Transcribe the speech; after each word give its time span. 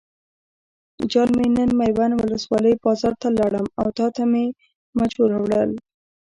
جان 1.11 1.29
مې 1.37 1.47
نن 1.55 1.69
میوند 1.79 2.13
ولسوالۍ 2.17 2.73
بازار 2.83 3.13
ته 3.21 3.27
لاړم 3.37 3.65
او 3.79 3.87
تاته 3.97 4.23
مې 4.31 4.45
مچو 4.97 5.23
راوړل. 5.31 5.71